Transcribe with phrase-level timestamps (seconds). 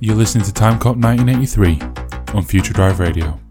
[0.00, 3.47] You're listening to Time Cop 1983 on Future Drive Radio.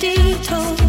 [0.00, 0.85] 低头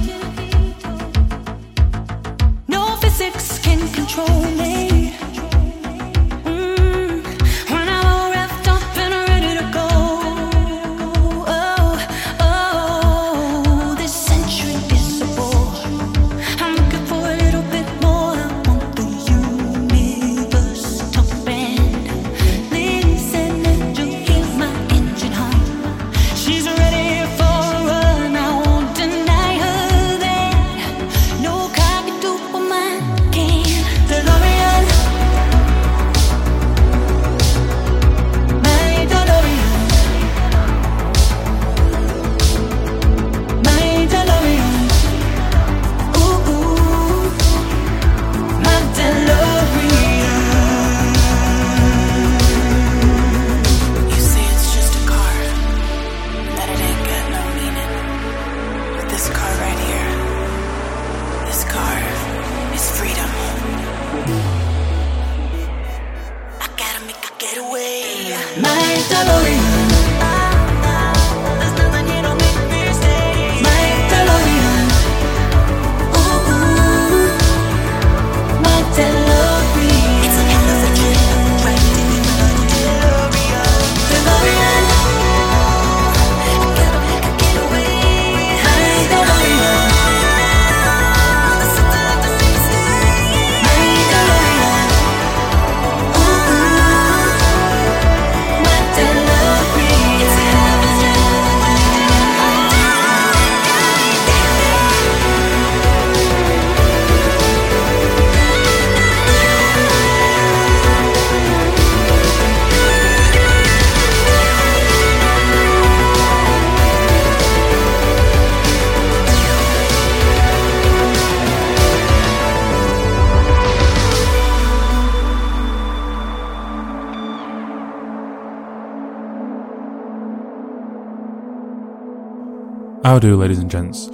[133.18, 134.12] How do, ladies and gents?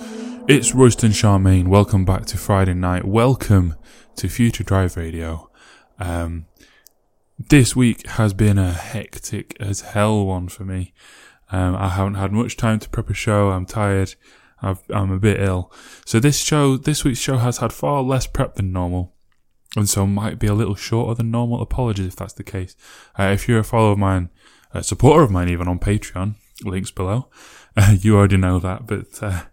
[0.48, 1.68] It's Royston Charmaine.
[1.68, 3.04] Welcome back to Friday night.
[3.04, 3.76] Welcome
[4.16, 5.52] to Future Drive Radio.
[6.00, 6.46] Um,
[7.38, 10.94] this week has been a hectic as hell one for me.
[11.52, 13.50] Um, I haven't had much time to prep a show.
[13.50, 14.16] I'm tired.
[14.62, 15.70] i am a bit ill.
[16.06, 19.16] So this show, this week's show has had far less prep than normal.
[19.76, 21.62] And so might be a little shorter than normal.
[21.62, 22.78] Apologies if that's the case.
[23.20, 24.30] Uh, if you're a follower of mine,
[24.72, 27.30] a supporter of mine even on Patreon, links below,
[27.78, 29.44] uh, you already know that, but uh,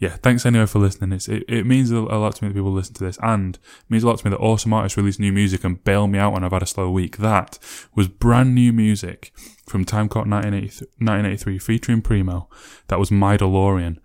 [0.00, 1.12] yeah, thanks anyway for listening.
[1.12, 3.58] It's, it, it means a lot to me that people listen to this, and
[3.90, 6.32] means a lot to me that awesome artists release new music and bail me out
[6.32, 7.18] when I've had a slow week.
[7.18, 7.58] That
[7.94, 9.30] was brand new music
[9.66, 12.48] from Time Cop 1983 featuring Primo.
[12.88, 13.98] That was My DeLorean.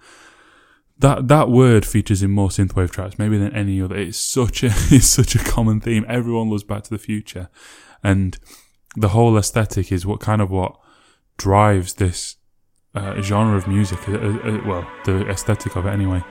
[0.97, 3.95] That that word features in more synthwave tracks maybe than any other.
[3.95, 6.06] It's such a it's such a common theme.
[6.09, 7.50] Everyone loves Back to the Future,
[8.03, 8.38] and
[8.97, 10.77] the whole aesthetic is what kind of what
[11.37, 12.37] drives this
[12.93, 13.99] uh, genre of music.
[14.07, 16.23] Uh, uh, uh, well, the aesthetic of it anyway.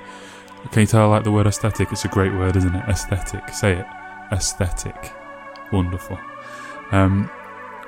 [0.73, 1.93] Can you tell I like the word aesthetic?
[1.93, 2.85] It's a great word, isn't it?
[2.89, 3.49] Aesthetic.
[3.51, 3.87] Say it.
[4.33, 5.13] Aesthetic.
[5.73, 6.19] Wonderful.
[6.91, 7.31] Um,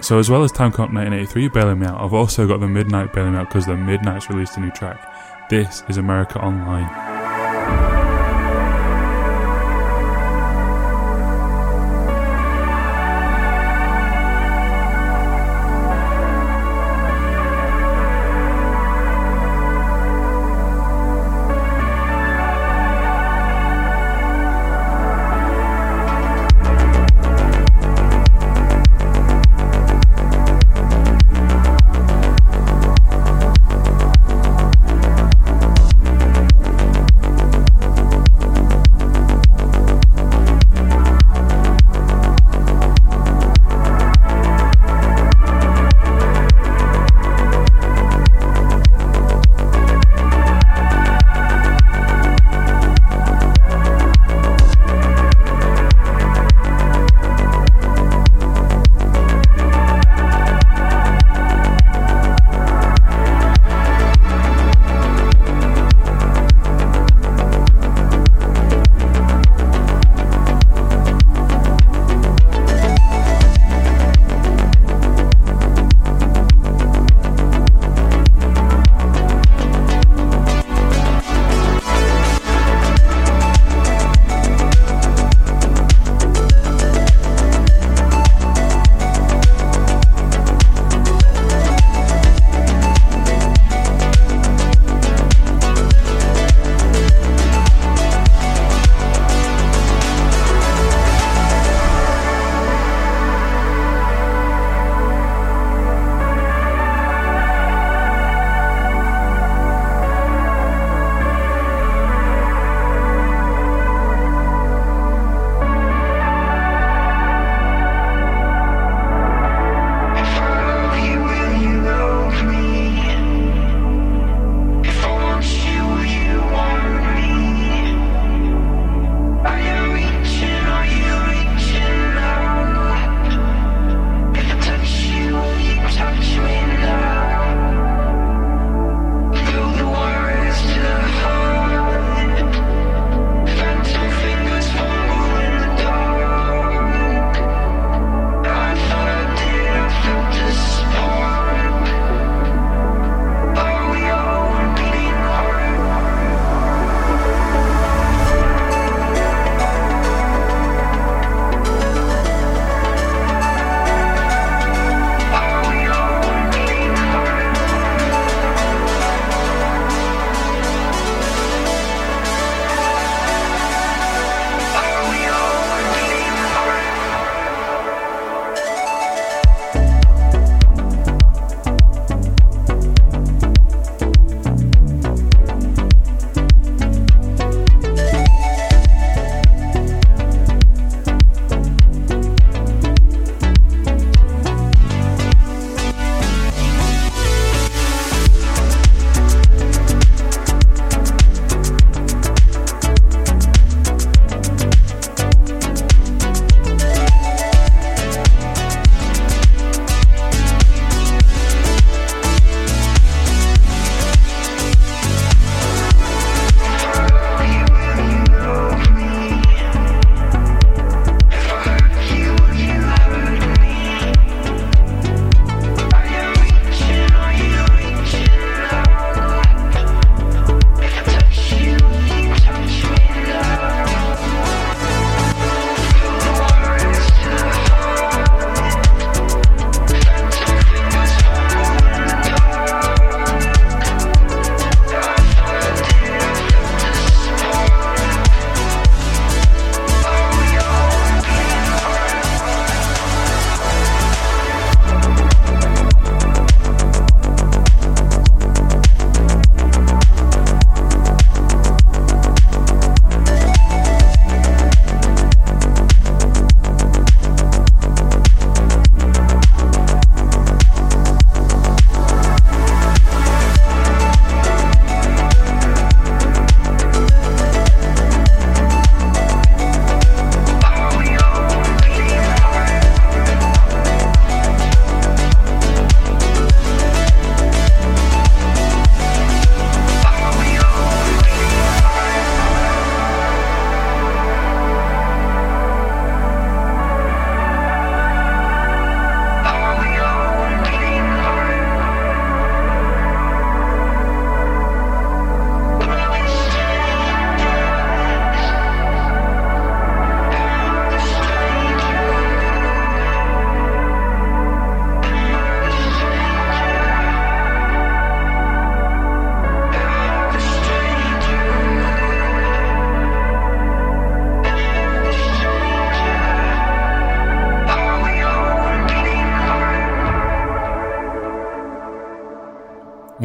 [0.00, 3.14] so as well as Time Cop 1983 bailing me out, I've also got the Midnight
[3.14, 5.48] bailing me out because the Midnight's released a new track.
[5.48, 7.15] This is America Online.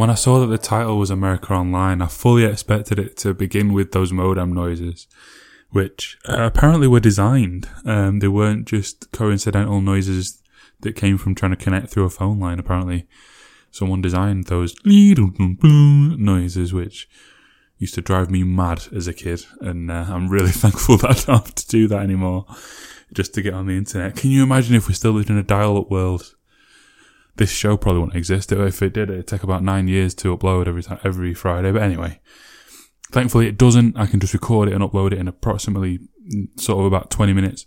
[0.02, 3.72] When I saw that the title was America Online, I fully expected it to begin
[3.72, 5.06] with those modem noises,
[5.70, 7.70] which uh, apparently were designed.
[7.86, 10.42] Um, they weren't just coincidental noises
[10.80, 12.58] that came from trying to connect through a phone line.
[12.58, 13.08] Apparently,
[13.70, 17.08] someone designed those noises, which
[17.78, 21.14] used to drive me mad as a kid, and uh, I'm really thankful that I
[21.14, 22.48] don't have to do that anymore.
[23.14, 24.16] Just to get on the internet.
[24.16, 26.34] Can you imagine if we still lived in a dial-up world?
[27.36, 28.52] This show probably wouldn't exist.
[28.52, 31.72] If it did, it'd take about nine years to upload every time, every Friday.
[31.72, 32.20] But anyway,
[33.12, 33.98] thankfully it doesn't.
[33.98, 36.00] I can just record it and upload it in approximately
[36.34, 37.66] mm, sort of about 20 minutes.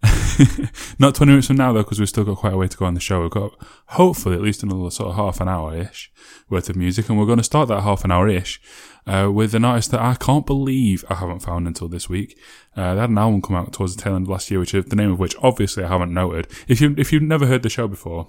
[1.00, 2.86] Not 20 minutes from now though, because we've still got quite a way to go
[2.86, 3.22] on the show.
[3.22, 3.52] We've got
[3.86, 6.12] hopefully at least another sort of half an hour ish
[6.48, 8.60] worth of music, and we're going to start that half an hour ish
[9.06, 12.38] uh, with an artist that I can't believe I haven't found until this week.
[12.76, 14.74] Uh, they had an album come out towards the tail end of last year, which
[14.74, 16.46] is the name of which obviously I haven't noted.
[16.68, 18.28] If you if you've never heard the show before,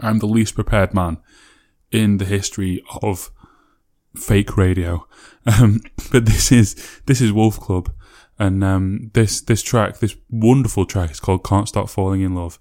[0.00, 1.18] I'm the least prepared man
[1.90, 3.30] in the history of
[4.16, 5.06] fake radio.
[5.44, 5.80] Um,
[6.12, 7.92] but this is this is Wolf Club,
[8.38, 12.60] and um, this this track, this wonderful track, is called "Can't Stop Falling in Love,"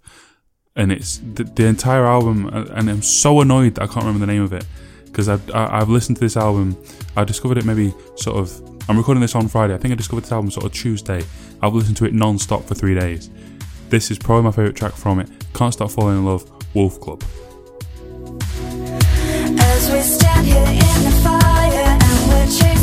[0.75, 2.47] and it's the, the entire album.
[2.47, 4.65] Uh, and I'm so annoyed that I can't remember the name of it
[5.05, 6.75] because I've I've listened to this album.
[7.15, 8.49] I discovered it maybe sort of.
[8.89, 9.75] I'm recording this on Friday.
[9.75, 11.23] I think I discovered this album sort of Tuesday.
[11.61, 13.29] I've listened to it non-stop for three days.
[13.89, 15.29] This is probably my favorite track from it.
[15.53, 17.23] Can't Stop Falling in Love Wolf Club.
[19.59, 22.80] As we stand here in the fire and we're chasing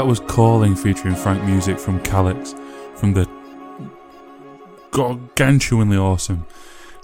[0.00, 2.54] That was Calling featuring Frank Music from Calyx
[2.94, 3.28] from the
[4.92, 6.46] gargantuanly awesome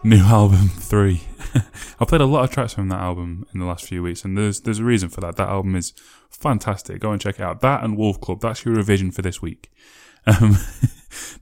[0.02, 1.20] new album 3.
[2.00, 4.38] I played a lot of tracks from that album in the last few weeks and
[4.38, 5.36] there's there's a reason for that.
[5.36, 5.92] That album is
[6.30, 7.00] fantastic.
[7.00, 7.60] Go and check it out.
[7.60, 8.40] That and Wolf Club.
[8.40, 9.70] That's your revision for this week.
[10.26, 10.56] Um,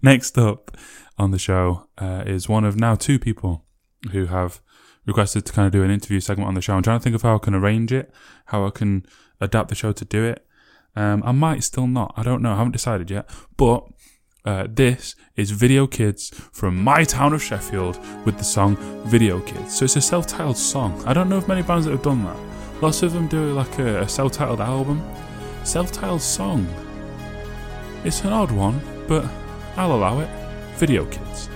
[0.03, 0.77] next up
[1.17, 3.65] on the show uh, is one of now two people
[4.11, 4.61] who have
[5.07, 6.75] requested to kind of do an interview segment on the show.
[6.75, 8.13] I'm trying to think of how I can arrange it,
[8.47, 9.07] how I can
[9.41, 10.45] adapt the show to do it.
[10.97, 12.15] Um, I might still not.
[12.17, 12.53] I don't know.
[12.53, 13.29] I haven't decided yet.
[13.57, 13.87] But
[14.45, 18.77] uh, this is Video Kids from my town of Sheffield with the song
[19.07, 19.77] Video Kids.
[19.77, 21.03] So it's a self titled song.
[21.07, 22.37] I don't know of many bands that have done that.
[22.83, 25.03] Lots of them do like a, a self titled album.
[25.65, 26.67] Self titled song.
[28.05, 29.25] It's an odd one, but
[29.77, 30.29] I'll allow it.
[30.77, 31.49] Video Kids.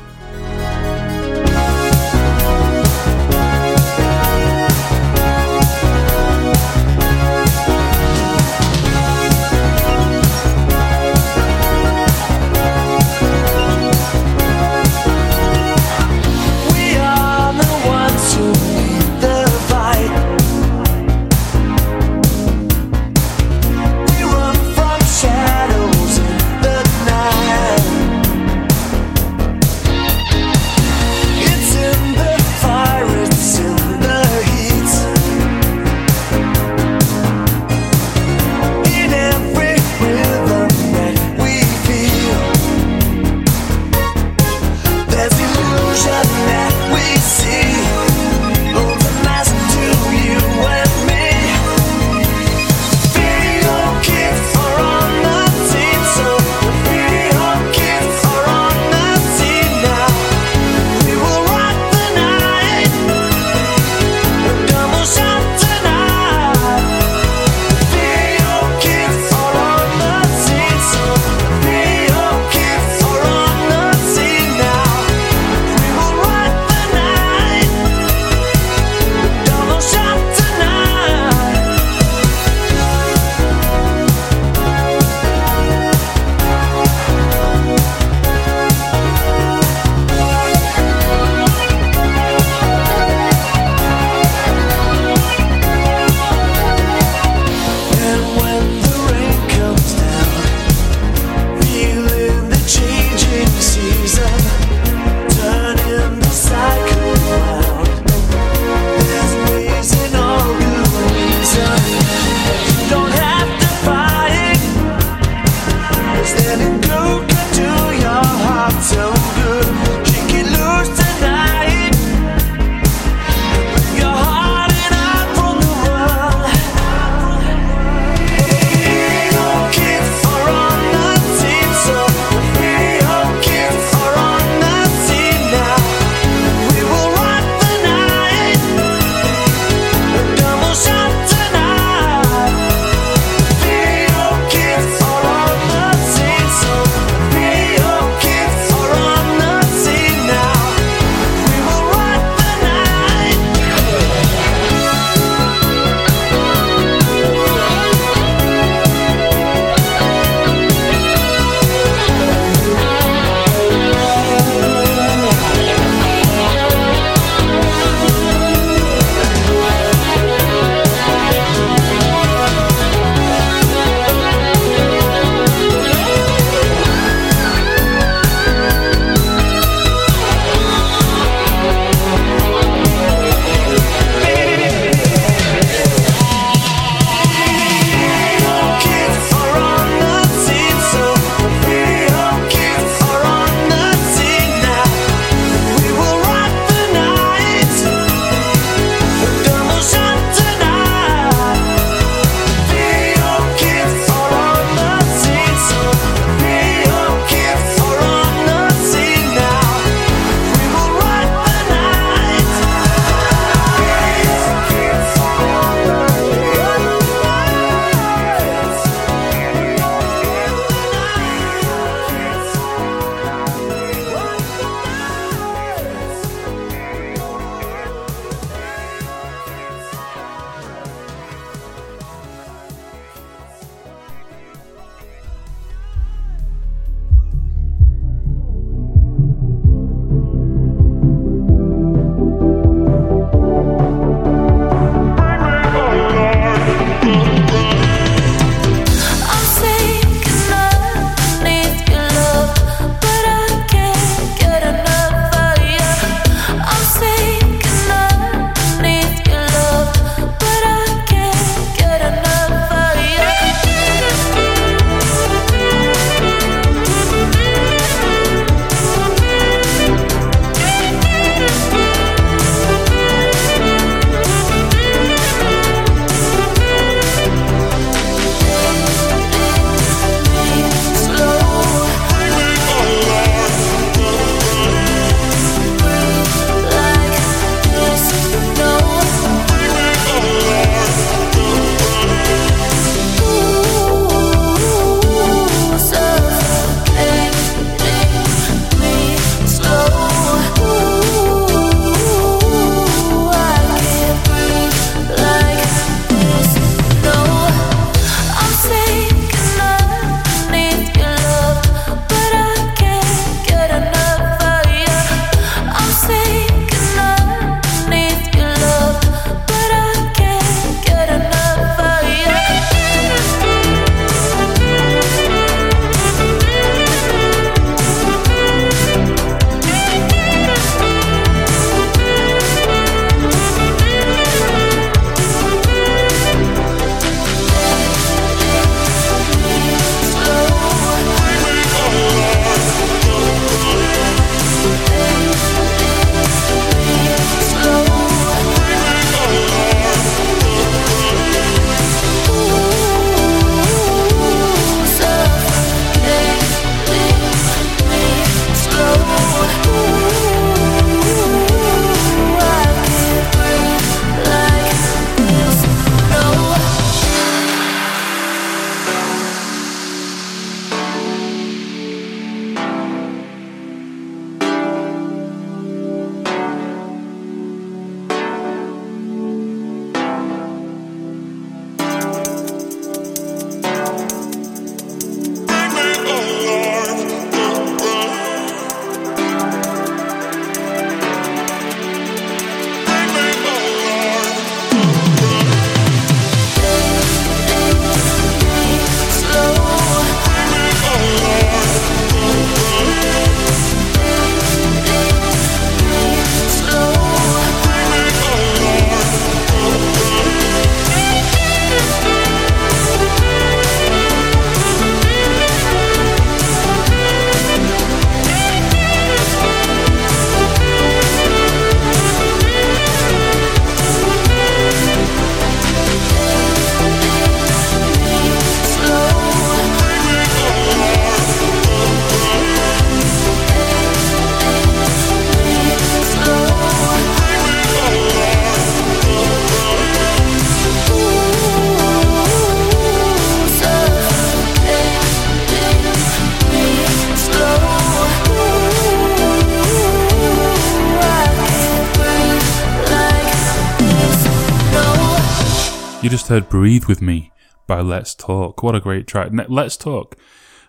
[456.29, 457.33] Heard Breathe With Me
[457.67, 458.63] by Let's Talk.
[458.63, 459.31] What a great track.
[459.49, 460.15] Let's Talk.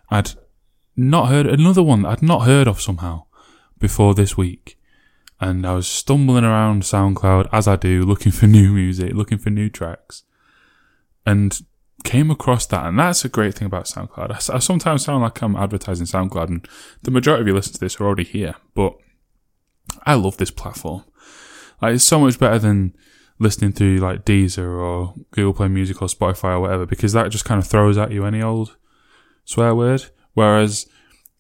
[0.09, 0.31] I'd
[0.95, 3.25] not heard another one I'd not heard of somehow
[3.77, 4.77] before this week.
[5.41, 9.49] And I was stumbling around SoundCloud as I do, looking for new music, looking for
[9.49, 10.23] new tracks.
[11.25, 11.59] And
[12.05, 12.85] came across that.
[12.85, 14.31] And that's a great thing about SoundCloud.
[14.31, 16.67] I, I sometimes sound like I'm advertising SoundCloud and
[17.03, 18.97] the majority of you listen to this are already here, but
[20.05, 21.03] I love this platform.
[21.81, 22.95] Like, it's so much better than
[23.39, 27.45] listening to like Deezer or Google Play Music or Spotify or whatever because that just
[27.45, 28.75] kind of throws at you any old
[29.45, 30.05] swear word.
[30.33, 30.87] Whereas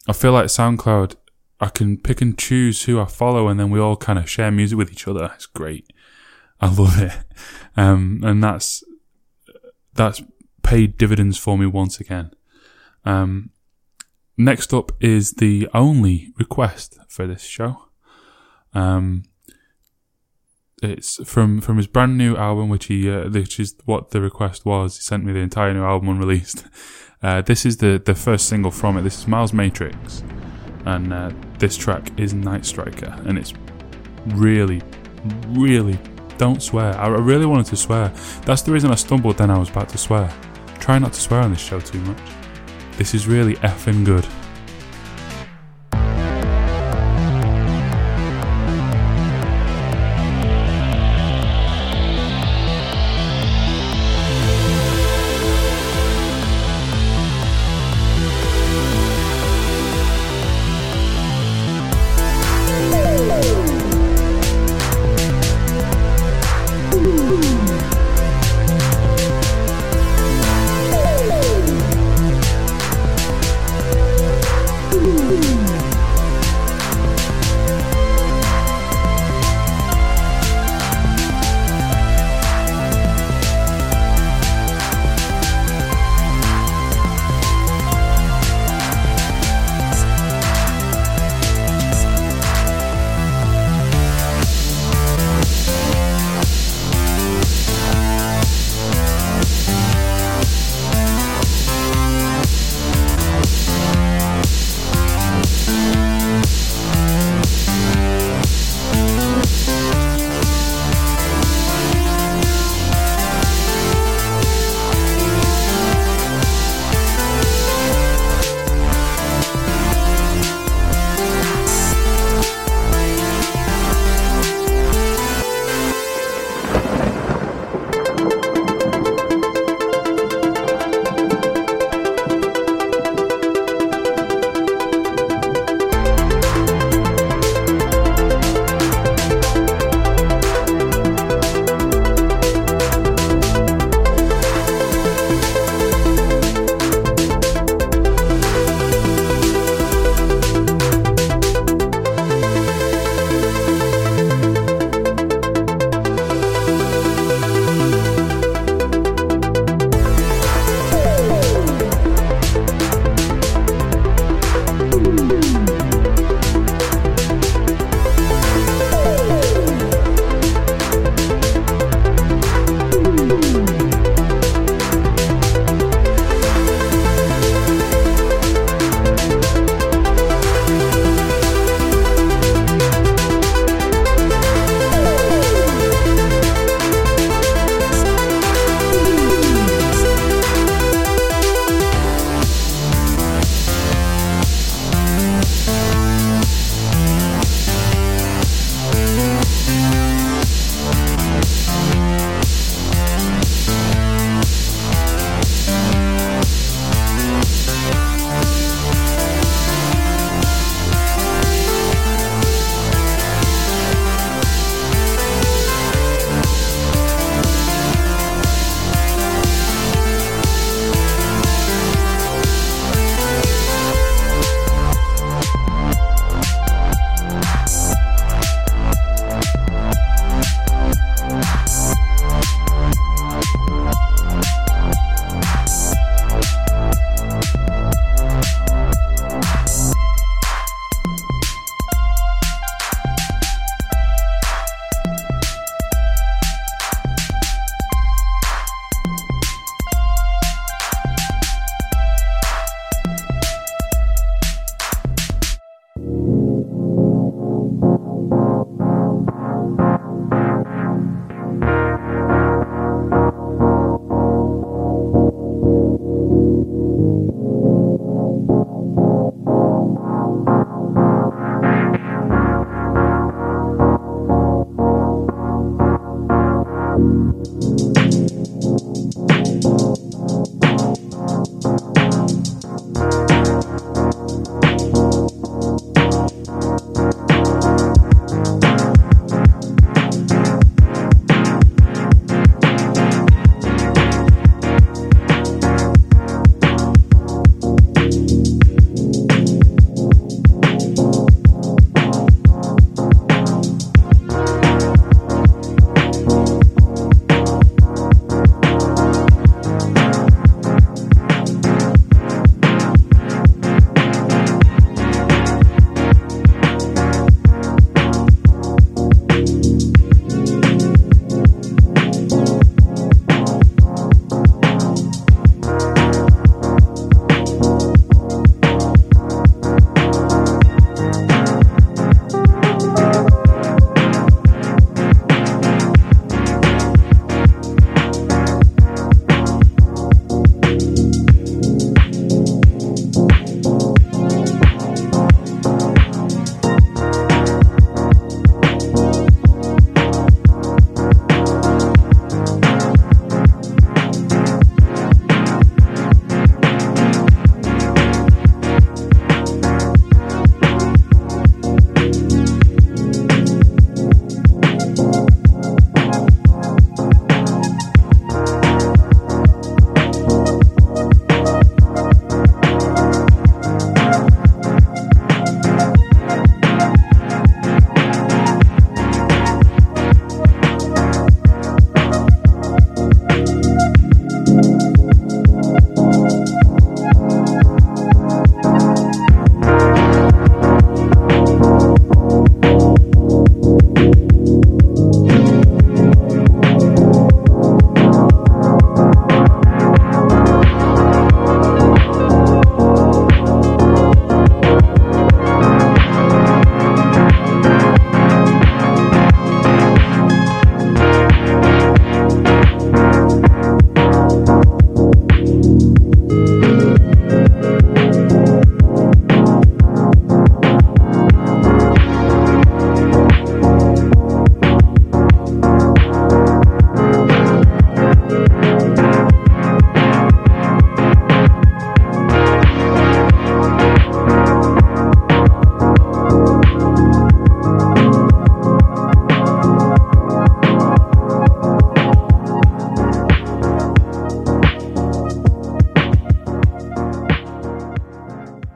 [0.07, 1.15] I feel like SoundCloud,
[1.59, 4.51] I can pick and choose who I follow and then we all kind of share
[4.51, 5.31] music with each other.
[5.35, 5.91] It's great.
[6.61, 7.13] I love it.
[7.77, 8.83] Um, and that's,
[9.93, 10.21] that's
[10.63, 12.31] paid dividends for me once again.
[13.05, 13.51] Um,
[14.37, 17.89] next up is the only request for this show.
[18.73, 19.23] Um,
[20.81, 24.65] it's from from his brand new album, which he uh, which is what the request
[24.65, 24.97] was.
[24.97, 26.65] He sent me the entire new album unreleased.
[27.21, 29.01] Uh, this is the the first single from it.
[29.01, 30.23] This is Miles Matrix,
[30.85, 33.53] and uh, this track is Night Striker, and it's
[34.27, 34.81] really,
[35.49, 35.99] really
[36.37, 36.95] don't swear.
[36.97, 38.13] I really wanted to swear.
[38.45, 39.37] That's the reason I stumbled.
[39.37, 40.33] Then I was about to swear.
[40.79, 42.21] Try not to swear on this show too much.
[42.97, 44.25] This is really effing good.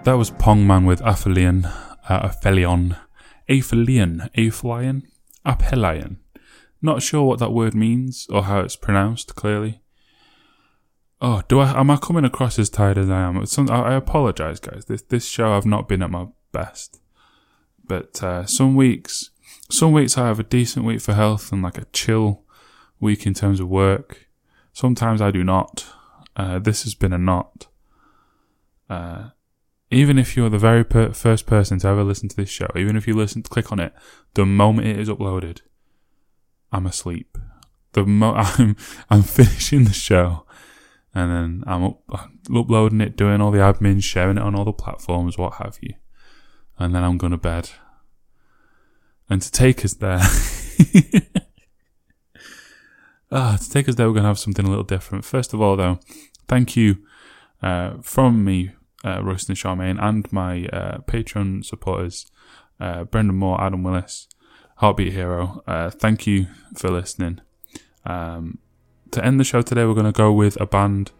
[0.03, 1.63] That was Pongman with Aphelion,
[2.09, 2.97] uh, Aphelion,
[3.49, 5.03] Aphelion, Aphelion,
[5.45, 6.17] Aphelion.
[6.81, 9.81] Not sure what that word means or how it's pronounced clearly.
[11.21, 11.79] Oh, do I?
[11.79, 13.45] Am I coming across as tired as I am?
[13.45, 14.83] Some, I, I apologize, guys.
[14.85, 16.99] This this show I've not been at my best,
[17.85, 19.29] but uh, some weeks,
[19.71, 22.43] some weeks I have a decent week for health and like a chill
[22.99, 24.27] week in terms of work.
[24.73, 25.85] Sometimes I do not.
[26.35, 27.67] Uh, this has been a not.
[28.89, 29.29] Uh,
[29.93, 32.95] even if you're the very per- first person to ever listen to this show, even
[32.95, 33.93] if you listen, click on it,
[34.33, 35.61] the moment it is uploaded,
[36.71, 37.37] I'm asleep.
[37.93, 38.75] The mo- I'm
[39.09, 40.45] I'm finishing the show,
[41.13, 42.01] and then I'm up,
[42.53, 45.93] uploading it, doing all the admin, sharing it on all the platforms, what have you,
[46.77, 47.69] and then I'm going to bed.
[49.29, 50.19] And to take us there,
[53.31, 55.23] ah, to take us there, we're going to have something a little different.
[55.23, 55.99] First of all, though,
[56.47, 56.97] thank you
[57.61, 58.71] uh, from me
[59.03, 62.25] uh, Roast and Charmaine, and my uh, Patreon supporters,
[62.79, 64.27] uh, Brendan Moore, Adam Willis,
[64.77, 65.63] Heartbeat Hero.
[65.67, 67.41] Uh, thank you for listening.
[68.05, 68.59] Um,
[69.11, 71.11] to end the show today, we're going to go with a band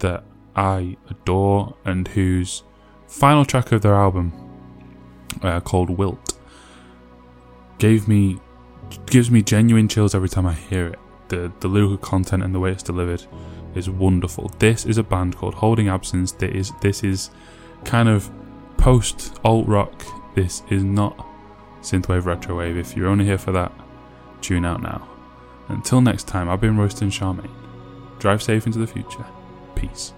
[0.00, 0.24] that
[0.56, 2.64] I adore and whose
[3.06, 4.32] final track of their album,
[5.42, 6.38] uh, called Wilt,
[7.78, 8.40] gave me
[9.06, 10.98] gives me genuine chills every time I hear it.
[11.28, 13.24] The the lyrical content and the way it's delivered
[13.74, 14.50] is wonderful.
[14.58, 16.32] This is a band called Holding Absence.
[16.32, 17.30] This is this is
[17.84, 18.30] kind of
[18.76, 20.04] post alt rock.
[20.34, 21.16] This is not
[21.80, 22.78] synthwave retrowave.
[22.78, 23.72] If you're only here for that,
[24.40, 25.08] tune out now.
[25.68, 27.50] Until next time, I've been Roasting Charmaine.
[28.18, 29.26] Drive safe into the future.
[29.74, 30.12] Peace.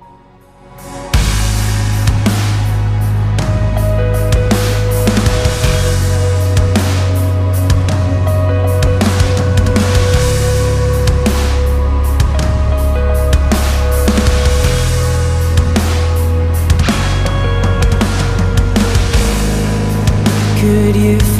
[20.92, 21.39] You